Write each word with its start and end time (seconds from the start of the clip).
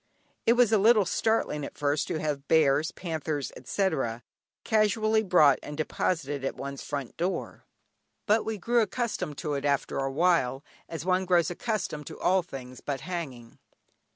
It 0.47 0.53
was 0.53 0.71
a 0.71 0.79
little 0.79 1.05
startling 1.05 1.63
at 1.63 1.77
first 1.77 2.07
to 2.07 2.15
have 2.19 2.47
bears, 2.47 2.89
panthers, 2.91 3.51
etc., 3.55 4.23
casually 4.63 5.21
brought 5.21 5.59
and 5.61 5.77
deposited 5.77 6.43
at 6.43 6.55
one's 6.55 6.81
front 6.81 7.15
door, 7.17 7.65
but 8.25 8.43
we 8.43 8.57
grew 8.57 8.81
accustomed 8.81 9.37
to 9.37 9.53
it 9.53 9.63
after 9.63 9.97
a 9.99 10.11
while, 10.11 10.63
as 10.89 11.05
one 11.05 11.25
grows 11.25 11.51
accustomed 11.51 12.07
to 12.07 12.19
all 12.19 12.41
things 12.41 12.81
but 12.81 13.01
hanging. 13.01 13.59